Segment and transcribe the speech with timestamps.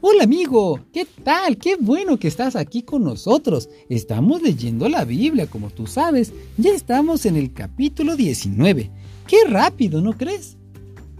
[0.00, 1.58] Hola amigo, ¿qué tal?
[1.58, 3.68] Qué bueno que estás aquí con nosotros.
[3.88, 6.32] Estamos leyendo la Biblia, como tú sabes.
[6.56, 8.92] Ya estamos en el capítulo 19.
[9.26, 10.56] Qué rápido, ¿no crees?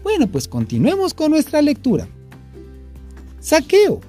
[0.05, 2.07] Bueno, pues continuemos con nuestra lectura.
[3.41, 4.01] Saqueo.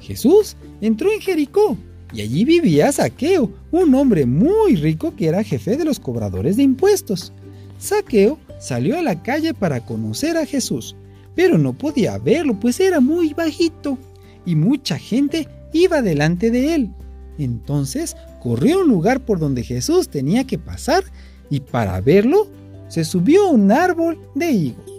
[0.00, 1.76] Jesús entró en Jericó
[2.12, 6.64] y allí vivía Saqueo, un hombre muy rico que era jefe de los cobradores de
[6.64, 7.32] impuestos.
[7.78, 10.96] Saqueo salió a la calle para conocer a Jesús
[11.36, 13.98] pero no podía verlo, pues era muy bajito,
[14.44, 16.90] y mucha gente iba delante de él.
[17.38, 21.04] Entonces corrió a un lugar por donde Jesús tenía que pasar,
[21.50, 22.48] y para verlo,
[22.88, 24.90] se subió a un árbol de higos.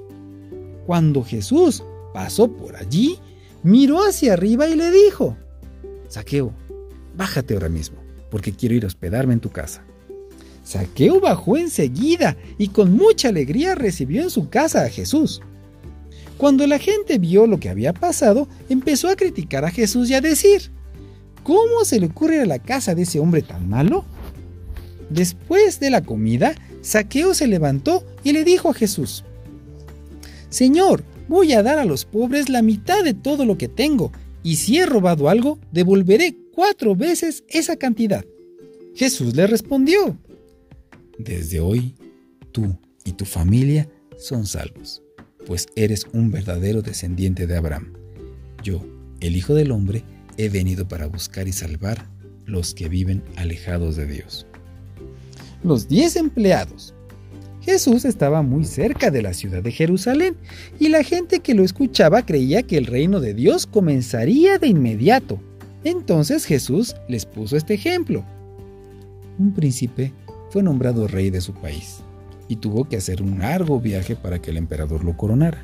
[0.86, 3.20] Cuando Jesús pasó por allí,
[3.64, 5.36] miró hacia arriba y le dijo,
[6.08, 6.54] Saqueo,
[7.16, 7.98] bájate ahora mismo,
[8.30, 9.84] porque quiero ir a hospedarme en tu casa.
[10.64, 15.42] Saqueo bajó enseguida y con mucha alegría recibió en su casa a Jesús.
[16.38, 20.22] Cuando la gente vio lo que había pasado, empezó a criticar a Jesús y a
[20.22, 20.72] decir,
[21.44, 24.06] ¿cómo se le ocurre a la casa de ese hombre tan malo?
[25.10, 29.24] Después de la comida, Saqueo se levantó y le dijo a Jesús,
[30.50, 34.12] Señor, voy a dar a los pobres la mitad de todo lo que tengo,
[34.44, 38.24] y si he robado algo, devolveré cuatro veces esa cantidad.
[38.94, 40.18] Jesús le respondió,
[41.18, 41.96] Desde hoy,
[42.52, 45.02] tú y tu familia son salvos
[45.48, 47.94] pues eres un verdadero descendiente de Abraham.
[48.62, 48.86] Yo,
[49.22, 50.04] el Hijo del Hombre,
[50.38, 52.06] he venido para buscar y salvar
[52.46, 54.46] los que viven alejados de Dios.
[55.64, 56.94] Los diez empleados.
[57.62, 60.36] Jesús estaba muy cerca de la ciudad de Jerusalén
[60.80, 65.40] y la gente que lo escuchaba creía que el reino de Dios comenzaría de inmediato.
[65.86, 68.26] Entonces Jesús les puso este ejemplo.
[69.40, 70.12] Un príncipe
[70.50, 72.02] fue nombrado rey de su país
[72.48, 75.64] y tuvo que hacer un largo viaje para que el emperador lo coronara.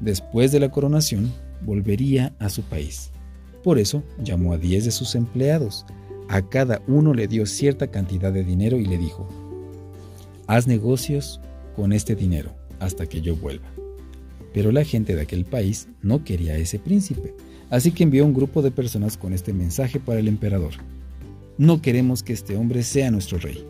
[0.00, 3.10] Después de la coronación, volvería a su país.
[3.62, 5.84] Por eso llamó a diez de sus empleados.
[6.28, 9.28] A cada uno le dio cierta cantidad de dinero y le dijo,
[10.46, 11.40] haz negocios
[11.74, 13.66] con este dinero hasta que yo vuelva.
[14.52, 17.34] Pero la gente de aquel país no quería a ese príncipe,
[17.70, 20.74] así que envió un grupo de personas con este mensaje para el emperador.
[21.58, 23.66] No queremos que este hombre sea nuestro rey.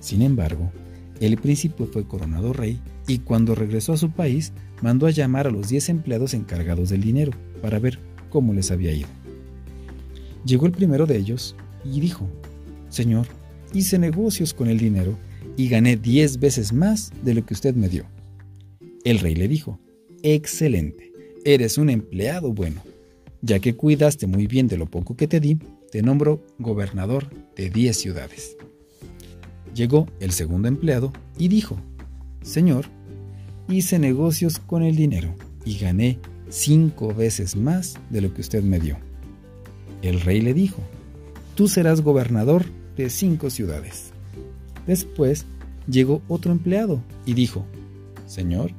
[0.00, 0.70] Sin embargo,
[1.24, 4.52] el príncipe fue coronado rey y cuando regresó a su país
[4.82, 7.98] mandó a llamar a los diez empleados encargados del dinero para ver
[8.30, 9.08] cómo les había ido.
[10.44, 12.28] Llegó el primero de ellos y dijo,
[12.88, 13.26] Señor,
[13.72, 15.16] hice negocios con el dinero
[15.56, 18.04] y gané diez veces más de lo que usted me dio.
[19.04, 19.78] El rey le dijo,
[20.22, 21.12] Excelente,
[21.44, 22.82] eres un empleado bueno.
[23.42, 25.58] Ya que cuidaste muy bien de lo poco que te di,
[25.92, 28.56] te nombro gobernador de diez ciudades.
[29.74, 31.76] Llegó el segundo empleado y dijo,
[32.42, 32.86] Señor,
[33.68, 36.18] hice negocios con el dinero y gané
[36.48, 38.96] cinco veces más de lo que usted me dio.
[40.02, 40.80] El rey le dijo,
[41.54, 42.64] Tú serás gobernador
[42.96, 44.12] de cinco ciudades.
[44.88, 45.46] Después
[45.86, 47.64] llegó otro empleado y dijo,
[48.26, 48.72] Señor,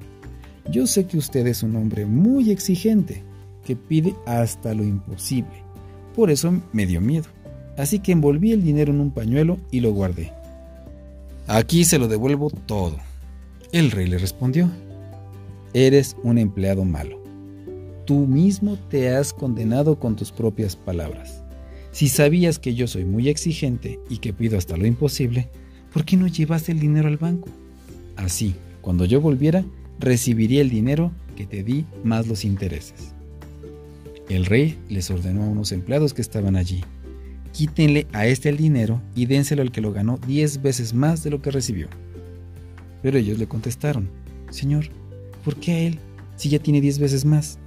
[0.69, 3.23] yo sé que usted es un hombre muy exigente,
[3.65, 5.63] que pide hasta lo imposible.
[6.15, 7.27] Por eso me dio miedo.
[7.77, 10.31] Así que envolví el dinero en un pañuelo y lo guardé.
[11.47, 12.97] Aquí se lo devuelvo todo.
[13.71, 14.67] El rey le respondió,
[15.73, 17.21] eres un empleado malo.
[18.05, 21.43] Tú mismo te has condenado con tus propias palabras.
[21.91, 25.49] Si sabías que yo soy muy exigente y que pido hasta lo imposible,
[25.93, 27.47] ¿por qué no llevaste el dinero al banco?
[28.15, 29.63] Así, cuando yo volviera,
[29.99, 33.13] recibiría el dinero que te di más los intereses.
[34.29, 36.83] El rey les ordenó a unos empleados que estaban allí
[37.55, 41.29] quítenle a este el dinero y dénselo al que lo ganó diez veces más de
[41.29, 41.87] lo que recibió.
[43.01, 44.09] Pero ellos le contestaron,
[44.49, 44.89] Señor,
[45.45, 45.99] ¿por qué a él
[46.35, 47.57] si ya tiene diez veces más?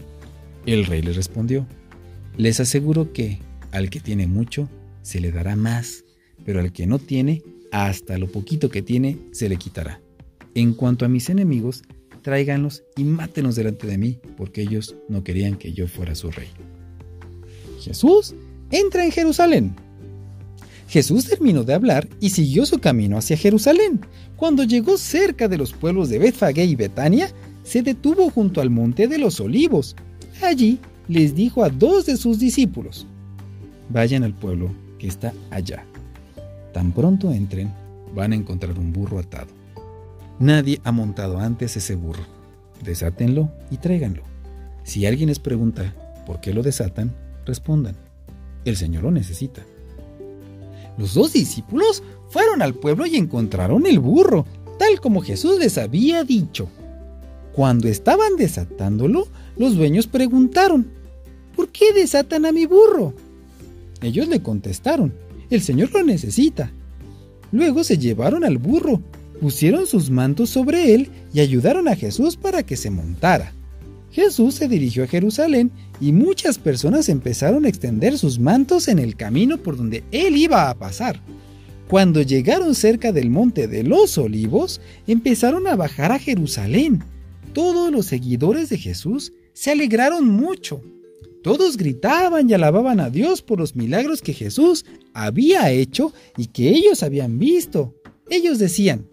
[0.66, 1.66] El rey le respondió,
[2.36, 3.38] les aseguro que
[3.72, 4.68] al que tiene mucho
[5.00, 6.04] se le dará más,
[6.44, 10.02] pero al que no tiene, hasta lo poquito que tiene se le quitará.
[10.54, 11.82] En cuanto a mis enemigos,
[12.20, 16.48] tráiganlos y mátenlos delante de mí, porque ellos no querían que yo fuera su rey.
[17.80, 18.34] Jesús
[18.70, 19.74] entra en Jerusalén.
[20.88, 24.00] Jesús terminó de hablar y siguió su camino hacia Jerusalén.
[24.36, 27.30] Cuando llegó cerca de los pueblos de Betfagé y Betania,
[27.62, 29.94] se detuvo junto al monte de los olivos.
[30.42, 30.78] Allí
[31.08, 33.06] les dijo a dos de sus discípulos,
[33.90, 35.84] vayan al pueblo que está allá.
[36.72, 37.70] Tan pronto entren,
[38.14, 39.48] van a encontrar un burro atado.
[40.38, 42.22] Nadie ha montado antes ese burro.
[42.82, 44.22] Desátenlo y tráiganlo.
[44.84, 45.94] Si alguien les pregunta
[46.26, 47.96] por qué lo desatan, respondan,
[48.68, 49.64] el Señor lo necesita.
[50.96, 54.46] Los dos discípulos fueron al pueblo y encontraron el burro,
[54.78, 56.68] tal como Jesús les había dicho.
[57.54, 60.88] Cuando estaban desatándolo, los dueños preguntaron,
[61.56, 63.14] ¿por qué desatan a mi burro?
[64.02, 65.14] Ellos le contestaron,
[65.50, 66.70] el Señor lo necesita.
[67.50, 69.00] Luego se llevaron al burro,
[69.40, 73.52] pusieron sus mantos sobre él y ayudaron a Jesús para que se montara.
[74.10, 75.70] Jesús se dirigió a Jerusalén
[76.00, 80.70] y muchas personas empezaron a extender sus mantos en el camino por donde él iba
[80.70, 81.20] a pasar.
[81.88, 87.02] Cuando llegaron cerca del monte de los olivos, empezaron a bajar a Jerusalén.
[87.54, 90.82] Todos los seguidores de Jesús se alegraron mucho.
[91.42, 94.84] Todos gritaban y alababan a Dios por los milagros que Jesús
[95.14, 97.94] había hecho y que ellos habían visto.
[98.28, 99.06] Ellos decían,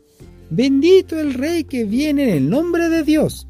[0.50, 3.48] bendito el Rey que viene en el nombre de Dios,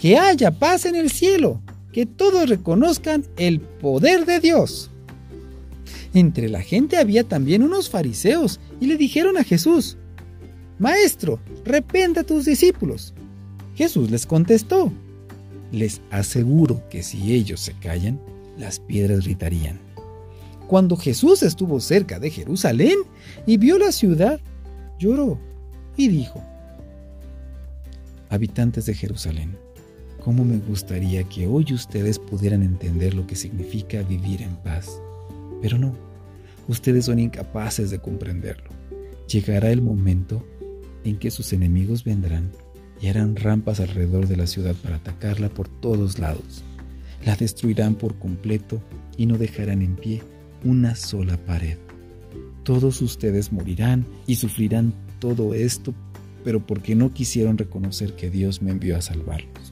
[0.00, 1.60] que haya paz en el cielo,
[1.92, 4.90] que todos reconozcan el poder de Dios.
[6.14, 9.98] Entre la gente había también unos fariseos y le dijeron a Jesús,
[10.78, 13.12] Maestro, repente a tus discípulos.
[13.74, 14.90] Jesús les contestó,
[15.70, 18.18] les aseguro que si ellos se callan,
[18.56, 19.78] las piedras gritarían.
[20.66, 22.96] Cuando Jesús estuvo cerca de Jerusalén
[23.46, 24.40] y vio la ciudad,
[24.98, 25.38] lloró
[25.94, 26.42] y dijo,
[28.30, 29.58] Habitantes de Jerusalén,
[30.20, 35.00] ¿cómo me gustaría que hoy ustedes pudieran entender lo que significa vivir en paz?
[35.60, 35.94] Pero no,
[36.68, 38.70] ustedes son incapaces de comprenderlo.
[39.26, 40.46] Llegará el momento
[41.04, 42.52] en que sus enemigos vendrán
[43.00, 46.62] y harán rampas alrededor de la ciudad para atacarla por todos lados.
[47.24, 48.82] La destruirán por completo
[49.16, 50.22] y no dejarán en pie
[50.64, 51.78] una sola pared.
[52.62, 55.94] Todos ustedes morirán y sufrirán todo esto,
[56.44, 59.69] pero porque no quisieron reconocer que Dios me envió a salvarlos.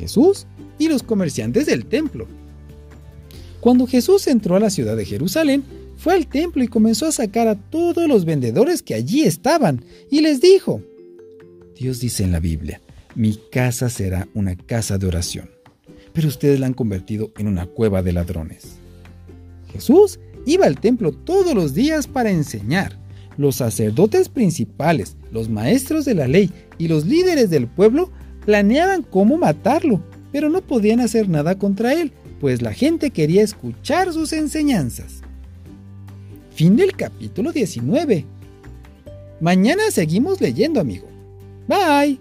[0.00, 0.46] Jesús
[0.78, 2.26] y los comerciantes del templo
[3.60, 5.62] cuando Jesús entró a la ciudad de Jerusalén,
[5.96, 10.22] fue al templo y comenzó a sacar a todos los vendedores que allí estaban y
[10.22, 10.82] les dijo,
[11.78, 12.80] Dios dice en la Biblia,
[13.14, 15.50] mi casa será una casa de oración,
[16.14, 18.76] pero ustedes la han convertido en una cueva de ladrones.
[19.72, 22.98] Jesús iba al templo todos los días para enseñar.
[23.36, 28.10] Los sacerdotes principales, los maestros de la ley y los líderes del pueblo
[28.44, 30.00] planeaban cómo matarlo,
[30.32, 35.20] pero no podían hacer nada contra él pues la gente quería escuchar sus enseñanzas.
[36.54, 38.24] Fin del capítulo 19.
[39.40, 41.06] Mañana seguimos leyendo, amigo.
[41.68, 42.18] Bye.